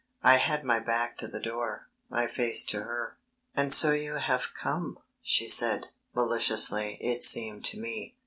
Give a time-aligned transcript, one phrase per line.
[0.23, 3.19] I had my back to the door, my face to her.
[3.55, 8.15] "And so you have come," she said, maliciously it seemed to me.